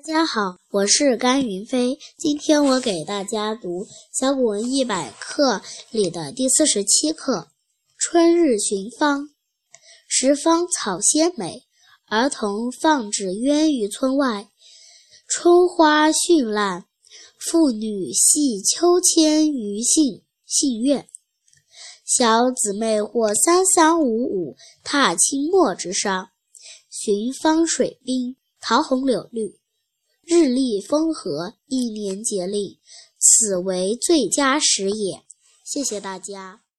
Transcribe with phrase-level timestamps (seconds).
[0.00, 1.98] 大家好，我是甘云飞。
[2.16, 3.84] 今天我给大家读
[4.18, 5.56] 《小古文一百课》
[5.90, 7.36] 里的第四十七课
[7.98, 9.24] 《春日寻芳》。
[10.08, 11.64] 十芳草鲜美，
[12.06, 14.48] 儿童放纸鸢于村外。
[15.28, 16.86] 春花绚烂，
[17.38, 21.10] 妇女系秋千于杏杏院。
[22.06, 26.30] 小姊妹或三三五五，踏青陌之上，
[26.88, 29.59] 寻芳水滨，桃红柳绿。
[30.30, 32.78] 日丽风和，一年节令，
[33.18, 35.24] 此为最佳时也。
[35.64, 36.60] 谢谢大家。